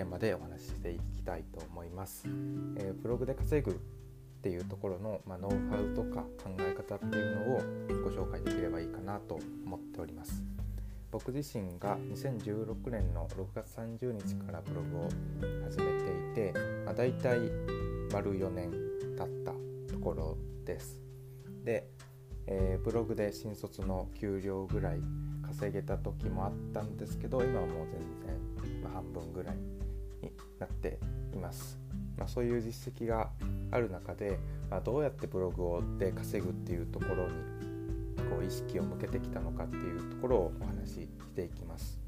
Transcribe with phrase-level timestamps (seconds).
[0.00, 2.26] テーマでお話ししていきたいと思います。
[2.78, 3.74] え、ブログで稼ぐっ
[4.40, 7.60] ていうところの、まあ、ノウハウとか考え方っていうのを
[8.02, 10.42] ご紹介できればいいかなと思っております。
[11.10, 15.08] 僕自身が2016年の6月30日からブログを
[15.68, 16.54] 始めていて、
[16.86, 17.38] まあ、大体
[18.10, 18.70] 丸4年
[19.18, 19.52] 経った
[19.92, 20.98] ところです。
[21.62, 21.86] で、
[22.46, 25.02] えー、ブログで新卒の給料ぐらい
[25.42, 29.56] 稼げた時もあったんですけど今はもう全然、半分ぐらい
[30.22, 30.98] になって
[31.34, 31.78] います。
[32.16, 33.30] まあ、そういう実績が
[33.70, 34.38] ある中で、
[34.70, 37.30] まあ、どうやってブログをで稼ぐっていうところに
[38.30, 41.98] こう意識を向けてきたのかっていうところをお話ししていきます。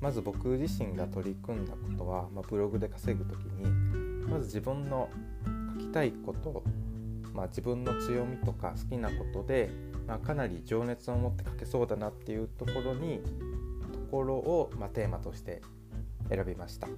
[0.00, 3.64] まず僕自身が取り組んだことは、まあ、ブログで稼ぐ時に
[4.26, 5.08] まず自分の
[5.74, 6.62] 書きたいこと
[7.34, 9.68] まあ、自分の強みとか好きなことで、
[10.06, 13.20] まあ、かなり情熱を持って書けそうだなっていうところに
[13.92, 15.60] ところを、ま、テーマとして
[16.30, 16.88] 選びました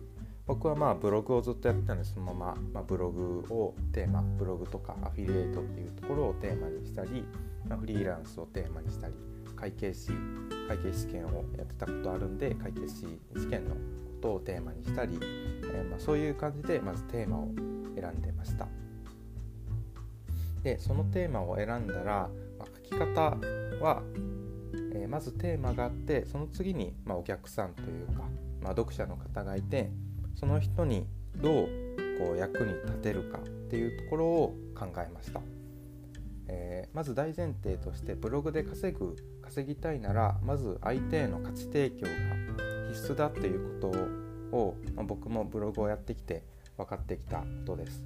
[0.46, 7.24] 僕はまあブログをずっとやってたのでそのまま、まあ、ブログをテーマブログとかアフィリエイトっていうところをテーマにしたり、
[7.68, 9.14] まあ、フリーランスをテーマにしたり
[9.56, 10.12] 会計士
[10.68, 13.80] 会計試験をやってたことあるんで会計士試験のこ
[14.22, 17.48] とをテーマにしたり、えー、まあそういう感じでまずテーマを
[17.98, 18.68] 選んでました。
[20.62, 23.36] でそのテーマを選んだら、まあ、書き方
[23.80, 24.02] は、
[24.92, 28.24] えー、まずテーマがあってその次に、まあ、お客さんというか、
[28.62, 29.90] まあ、読者の方がいて
[30.34, 31.68] その人にどう
[32.18, 35.40] こう役に立てるかっていうところを考えました、
[36.48, 42.12] えー、まず大前提としてブログで稼ぐ稼ぎたいならまず相手への価値提供が
[42.92, 43.92] 必須だっていうこ
[44.52, 46.42] とを、まあ、僕もブログをやってきて
[46.76, 48.02] 分かってきたことです。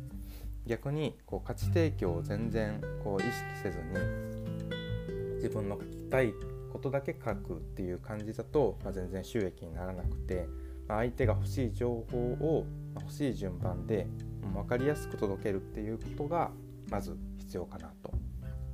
[0.66, 6.34] 逆にこう価値提供を全然こう意識せずに自分の書きたい
[6.70, 10.46] ことだけ書くっていう感じだと、まあ、全然収益にならなくて、
[10.88, 14.06] まあ、相手が欲しい情報を欲しい順番で
[14.54, 16.50] 分かりやすく届けるっていうことが
[16.90, 18.12] まず必要かなと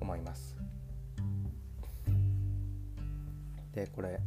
[0.01, 0.57] 思います。
[3.73, 4.21] でこれ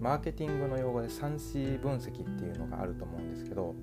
[0.00, 3.74] マーケティングの用語で 3C 分析っていうのがあると思うんですけど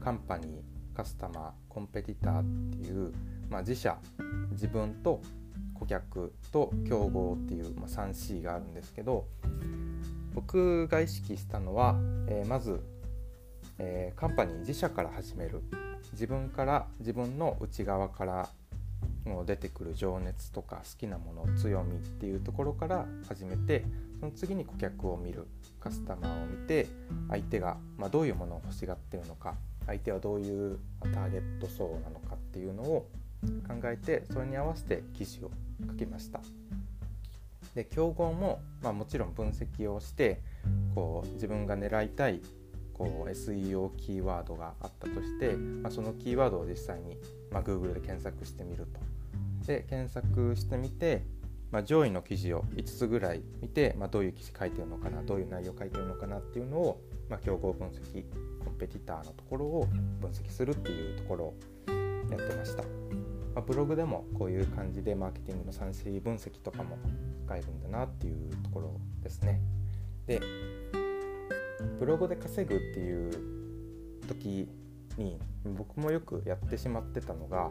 [0.00, 3.12] カンパニーカスタマーコンペティターっていう、
[3.50, 3.98] まあ、自社
[4.52, 5.20] 自分と
[5.82, 9.26] 顧客と競合っていう、まあ、3C があるんですけど
[10.34, 11.96] 僕が意識したのは、
[12.28, 12.80] えー、まず、
[13.78, 15.62] えー、カンパニー自社から始める。
[16.12, 18.48] 自分から自分の内側から
[19.24, 23.84] もう出てくる情熱とか好きなもの強みっていうところから始めて
[24.20, 25.46] その次に顧客を見る。
[25.80, 26.86] カスタマーを見て
[27.28, 29.56] 相手が、まあ、どういうものを欲しがってるのか
[29.86, 30.78] 相手はどういう
[31.12, 33.08] ターゲット層なのかっていうのを
[33.66, 35.50] 考えてそれに合わせて記事を
[35.86, 36.40] 書きました。
[37.74, 40.40] で競合も、まあ、もちろん分析をして
[40.94, 42.42] こう自分が狙いたい
[42.92, 47.16] こう SEO キーワードがあったとして、まあ、そのキーワードを実際に、
[47.50, 49.00] まあ、Google で検索してみると。
[49.66, 51.22] で検索してみて、
[51.70, 57.00] まあ、上位の記事を5つぐらい見て、まあ、どういう記事書いてるのかなどういう内容書いてるのかなっていうのを、
[57.30, 58.24] まあ、競合分析
[58.64, 59.86] コンペティターのところを
[60.20, 61.54] 分析するっていうところを
[62.30, 62.82] やってました、
[63.54, 66.96] まあ、ブログでもこういう感じでマーケティングの 3C 分析とかも
[67.44, 69.60] 使えるんだなっていうところですね。
[70.26, 70.40] で
[71.98, 73.32] ブログで稼ぐっていう
[74.28, 74.68] 時
[75.18, 75.38] に
[75.76, 77.70] 僕もよくやってしまってたのが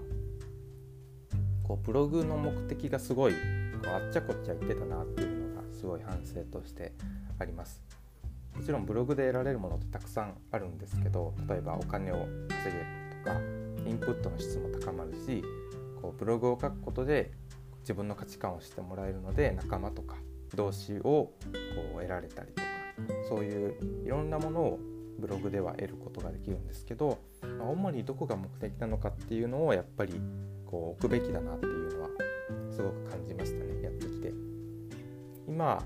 [1.64, 3.38] こうブログの目的がすごいこ
[3.86, 6.94] うあっちゃこっちゃ言ってたなっていうのがすごい反省として
[7.40, 7.81] あります。
[8.56, 12.86] もちろんブログで得られるものってたくさんあるんですけど例えばお金を稼げる
[13.24, 13.40] とか
[13.90, 15.41] インプットの質も高まるし
[16.01, 17.31] こうブログを書くことで
[17.81, 20.16] 自分の価値観を知ってもらえるので仲間とか
[20.56, 21.34] 同士をこ
[21.95, 22.67] う得られたりとか
[23.29, 24.79] そういういろんなものを
[25.19, 30.20] ブログでは得ることができるんですけど、まあ、主にどこが目的なのかっていうのをやっぱり
[30.66, 32.09] こう置くべきだなっていうのは
[32.72, 34.34] すごく感じましたねやってきて。
[35.47, 35.84] 今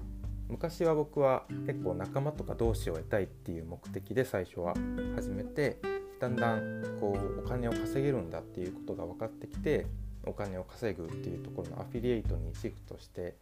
[0.48, 4.76] 昔は僕は結構仲間とか同士を得たいっていう目的で最初は
[5.16, 5.80] 始めて
[6.20, 9.88] だんだんこうお金を稼げるんだっていうことが分かってきて
[10.26, 13.36] お金を稼ぐっていうところのアフィリエイトにシフトして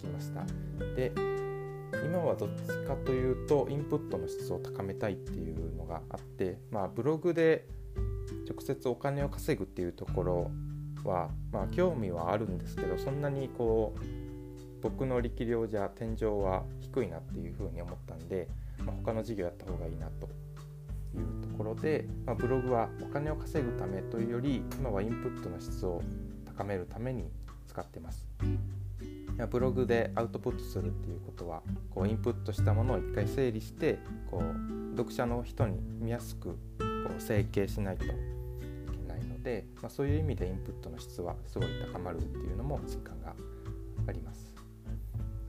[0.00, 0.44] きました。
[0.94, 1.12] で
[2.04, 7.66] 今はどっちかというとインプットの質を高めたいっていうのがあってまあブログで
[8.48, 10.50] 直接お金を稼ぐっていうところ
[11.04, 14.00] はまあ興味はあるんですけどそんなにこう
[14.82, 18.48] 僕の力量じゃ天井は低いなっていうふうに思ったんで、
[18.84, 20.28] まあ、他の事業やった方がいいなと
[21.16, 26.02] いうところで、まあ、ブログはお金を稼ぐためというより今はインプットの質を
[26.58, 27.30] 高めるために
[27.68, 28.26] 使ってます。
[29.52, 31.62] ブログでアウトプットするっていうことは
[31.94, 36.54] こうインプットしたものを一回整理してこう読者の人に見やすくこ
[37.16, 38.14] う整形しないといけ
[39.06, 43.36] ないので、まあ、そういう意味でインプットの質はすごい高まるっていうのも実感が
[44.08, 44.52] あります。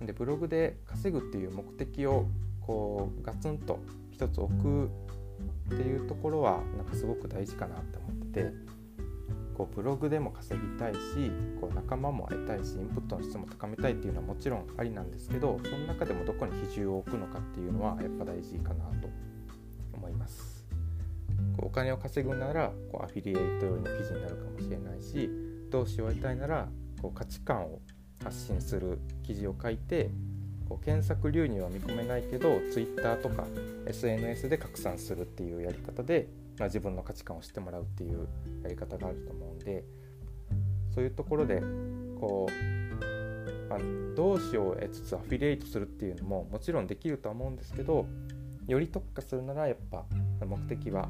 [0.02, 2.28] でブログで稼ぐっていう目的を
[2.62, 3.80] こうガツンと
[4.12, 4.86] 一つ置く
[5.74, 8.69] っていうところはなんかすごく大事かなって思ってて
[9.60, 11.00] こうブログでも稼ぎたいし
[11.60, 19.10] こう仲間も会いたいしインプットの質も高めたいっていうのはもちろんありなんですけどその中でもどこに比重を置くのかっていうのはやっぱ大事かなと
[19.96, 20.66] 思います。
[21.58, 25.30] こうお金を稼ぐならこうアフィリエイト寄りの記事になるかもしれないし
[25.70, 26.70] 同志を得たいなら
[27.02, 27.82] こう価値観を
[28.24, 30.10] 発信する記事を書いて
[30.70, 33.46] こう検索流入は見込めないけど Twitter とか
[33.88, 36.30] SNS で拡散するっていうやり方で、
[36.66, 38.28] 自分の価値観を知ってもらうっていう
[38.64, 39.84] やり方があると思うんで
[40.94, 41.62] そういうところで
[42.20, 43.80] こう、まあ、
[44.16, 48.06] 同志を得つつアフィリエイトするっていうのももちろんできるとは思うんですけど
[48.68, 50.06] より特化するならやっぱ
[50.46, 51.10] 目的はこ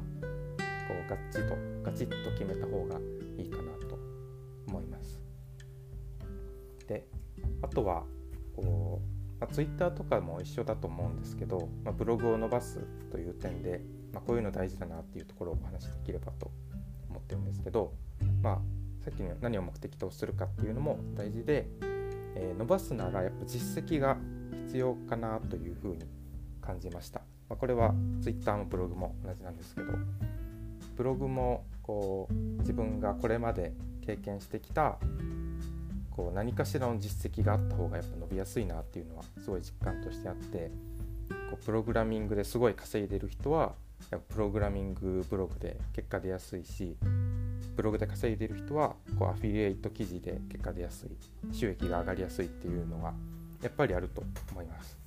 [1.06, 2.98] うガッチとガチッと決めた方が
[3.38, 3.98] いいかなと
[4.66, 5.20] 思います。
[6.86, 7.06] で
[7.62, 8.04] あとは、
[9.40, 12.78] まあ、Twitter とかも一緒だと思うんですけど、まあ、ブログを伸ばす
[13.10, 13.80] という点で、
[14.12, 16.50] まあ、こういうの大事だなっていうところをお話しできればと
[17.08, 17.92] 思ってるんですけど、
[18.42, 18.58] まあ、
[19.02, 21.66] さっきの何を目的とするかっていうのも大事で、
[22.36, 24.18] えー、伸ばすならやっぱ実績が
[24.66, 26.04] 必要かなというふうに
[26.60, 29.88] 感じました、まあ、これは Twitter もブログも同じなんですけど
[30.96, 33.72] ブログもこう自分がこれまで
[34.04, 34.98] 経験してきた
[36.20, 40.70] こう何かしらの実績があった方がやっぱ伸びやすいなっていうのはすごい実感としてあって
[41.50, 43.72] こうプログラミングですごい稼いでる人は
[44.10, 46.98] やっぱプログラミングブログで結果出やすいし
[47.74, 53.14] ブログで稼いでる人はこうアフィリエイト記事で結果出やすい収益が上がりやすいっていうのが
[53.62, 54.22] やっぱりあると
[54.52, 54.98] 思います。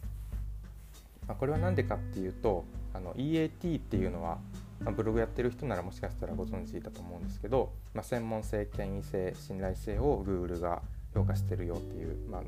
[1.27, 4.39] まあ、これは何でかっていうとあの EAT っていうのは、
[4.81, 10.81] まあ、ブログやってる人ならもしかしたらご存知だと思うんですけど、まあ、専門性権威性信頼性を Google が
[11.13, 12.45] 評価してるよっていう、まあ、っ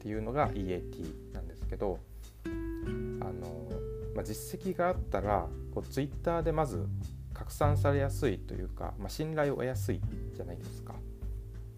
[0.00, 1.98] ていうのが EAT なんですけど
[2.44, 2.48] あ
[3.24, 3.68] の、
[4.14, 6.86] まあ、実績があったらこう Twitter でまず
[7.32, 10.00] 拡散されやすいというか、まあ、信頼を得やすい
[10.34, 10.94] じゃないですか。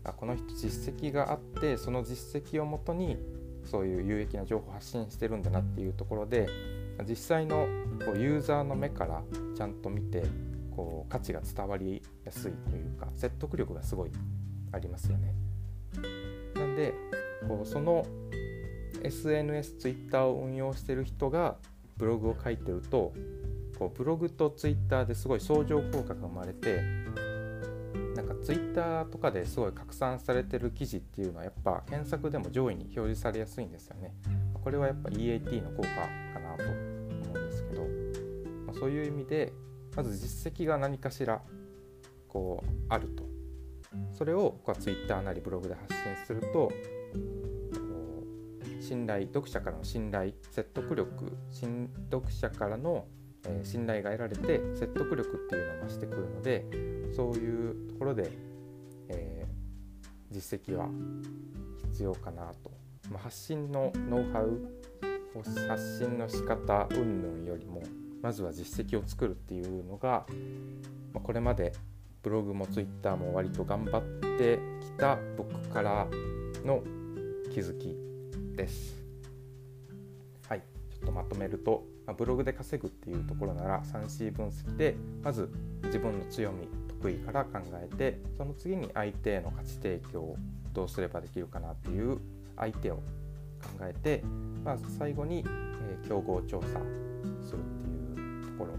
[0.04, 3.16] あこの人実績があってその実績をもとに
[3.64, 6.46] そういう有益な情報を発信してるんだなっていうところで
[7.08, 7.66] 実際の
[8.04, 9.22] こうユーザーの目から
[9.56, 10.24] ちゃんと見て
[10.76, 14.10] こう価値が伝わりやすいというか説得力がすごい
[14.72, 15.43] ありますよね。
[16.54, 16.94] なんで
[17.46, 18.06] こうその
[19.02, 21.56] SNS、Twitter を運用してる人が
[21.96, 23.12] ブログを書いてると
[23.78, 26.80] こうブログと Twitter ですごい相乗効果が生まれて
[28.14, 34.14] なんか Twitter とかですごい拡散されてる記事っていうのはやっぱ検索でも上位に表示されやすいんですよね。
[34.62, 37.82] これはやっぱ EAT の効果かなと思うんですけど、
[38.66, 39.52] まあ、そういう意味で
[39.94, 41.42] まず実績が何かしら
[42.28, 43.24] こうあると
[44.12, 46.70] それをこう Twitter なりブログで発信すると
[48.80, 53.06] 信頼読者からの信頼説得力新読者からの、
[53.46, 56.66] えー、信頼が得られて説得力っていうのを増してくるので
[57.16, 58.30] そういうところで、
[59.08, 60.88] えー、実績は
[61.92, 62.70] 必要かなと、
[63.10, 64.60] まあ、発信のノウハウ
[65.68, 67.82] 発信の仕方云々よりも
[68.22, 70.26] まずは実績を作るっていうのが、
[71.12, 71.72] まあ、これまで
[72.24, 74.02] ブログもツイッターも割と頑張っ
[74.38, 76.08] てきた僕から
[76.64, 76.82] の
[77.52, 77.94] 気づき
[78.56, 78.96] です。
[80.48, 85.50] はい、ちょっとまとめると、まあ、ブログで稼ぐっていうところなら 3C 分析でまず
[85.84, 90.36] 自分の強み得意から考えてその次に相手への価値提供を
[90.72, 92.18] どうすればできるかなっていう
[92.56, 93.02] 相手を考
[93.82, 94.22] えて、
[94.64, 96.68] まあ、最後に、えー、競合調査
[97.46, 98.72] するっていうところ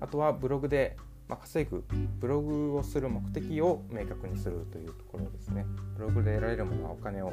[0.00, 0.96] あとはブログで
[1.28, 1.84] まあ、稼ぐ
[2.18, 5.66] ブログをする目的を明確にするというところですね
[5.96, 7.32] ブログで得られるものはお金を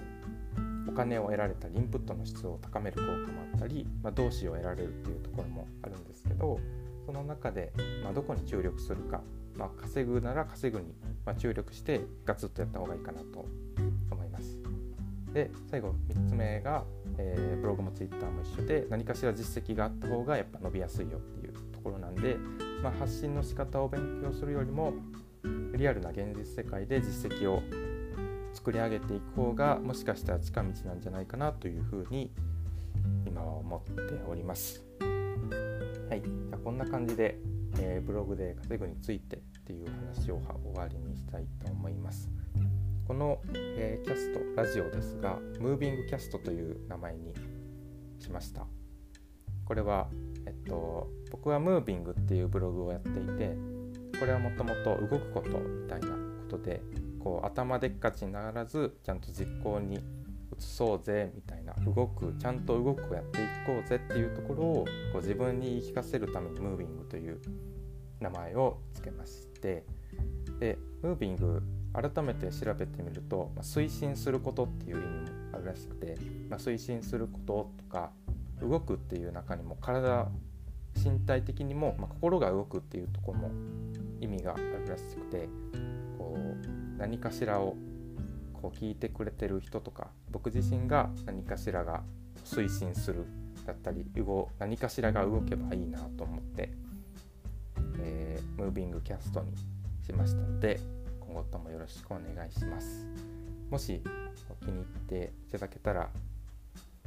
[0.88, 6.60] お金を得られたりインプットの質を高める効果もあったり、まあ、動詞を得られるっていうところもあるんですけど
[7.06, 7.72] その中で、
[8.04, 9.22] まあ、どこに注力するか、
[9.56, 10.94] まあ、稼ぐなら稼ぐに、
[11.26, 13.46] ま注力してガツッとやった方がいいかなと
[14.12, 14.58] 思います。
[15.34, 16.86] で最後3つ目が、
[17.18, 22.38] えー、ブログも Twitter も一緒で何かしら実績があった方がやっぱ伸びやすいよっていうところなんで
[22.86, 24.94] まあ、発信の仕方を勉強するよりも
[25.76, 27.64] リアルな現実世界で実績を
[28.54, 32.32] 作り上げていく方がもしかしたら近道なんじゃないかなというふうに
[33.26, 34.84] 今は思っております。
[35.02, 37.40] はい、じゃこんな感じで、
[37.80, 42.30] えー、ブログで稼ぐについてっていう話を終わりにしたいと思います。
[43.08, 47.34] この、えー、キャストラジオですがムービングキャストという名前に
[48.20, 48.68] しました
[49.66, 50.08] これは、
[50.66, 53.56] と、僕はムービングっていうブログをやっていて
[54.20, 56.14] これはもともと動くことみたいなこ
[56.50, 56.82] とで
[57.20, 60.02] こう頭でっかちにならずちゃんと実行に移
[60.60, 67.42] そうぜみたいな動くちゃんと動くをやっていこうぜっていうところをこう自分に言い聞かせるためにムービングという
[68.20, 69.84] 名前を付けまして
[70.60, 71.62] でムービング
[71.94, 76.16] 改めて調べてみると、まあ、推進することっていう意味もあるらしくて、
[76.50, 78.12] まあ、推進することとか
[78.62, 80.28] 動くっていう中にも体
[81.06, 83.52] 身体的にも、まあ、心が動くっていうとこも
[84.20, 85.48] 意味があるらしくて
[86.18, 87.76] こう何かしらを
[88.54, 92.02] こう聞いてくれてる人とか僕自身が何かしらが
[92.44, 93.26] 推進する
[93.66, 96.72] だったり動何かしらが動けばいいなと思って、
[98.00, 99.54] えー、ムービングキャストに
[100.04, 100.80] しましたので
[101.20, 103.06] 今後ともよろしくお願いします。
[103.70, 104.02] もし
[104.64, 106.10] 気に入っていただけたら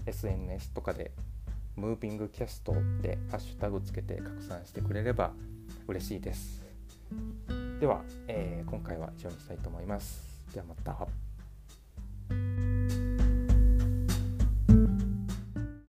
[0.06, 1.12] SNS とかで
[1.78, 5.32] ムービングキャストでハッシュタグつけて拡散してくれれば
[5.86, 6.64] 嬉しいです。
[7.78, 10.20] では、えー、今回は以上にしたいと思います。
[10.52, 11.27] ではまた。